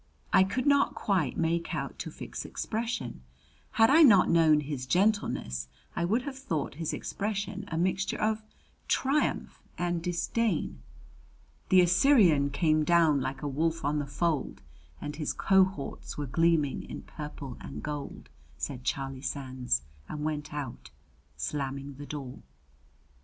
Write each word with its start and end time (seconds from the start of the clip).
I 0.33 0.43
could 0.43 0.65
not 0.65 0.95
quite 0.95 1.37
make 1.37 1.75
out 1.75 1.99
Tufik's 1.99 2.43
expression; 2.43 3.21
had 3.73 3.91
I 3.91 4.01
not 4.01 4.31
known 4.31 4.61
his 4.61 4.87
gentleness 4.87 5.67
I 5.95 6.05
would 6.05 6.23
have 6.23 6.39
thought 6.39 6.73
his 6.81 6.91
expression 6.91 7.65
a 7.67 7.77
mixture 7.77 8.19
of 8.19 8.41
triumph 8.87 9.61
and 9.77 10.01
disdain. 10.01 10.81
"'The 11.69 11.81
Assyrian 11.81 12.49
came 12.49 12.83
down 12.83 13.21
like 13.21 13.43
a 13.43 13.47
wolf 13.47 13.85
on 13.85 13.99
the 13.99 14.07
fold, 14.07 14.63
and 14.99 15.17
his 15.17 15.33
cohorts 15.33 16.17
were 16.17 16.25
gleaming 16.25 16.81
in 16.81 17.03
purple 17.03 17.55
and 17.61 17.83
gold!'" 17.83 18.29
said 18.57 18.83
Charlie 18.83 19.21
Sands, 19.21 19.83
and 20.09 20.23
went 20.23 20.51
out, 20.51 20.89
slamming 21.37 21.93
the 21.99 22.07
door. 22.07 22.39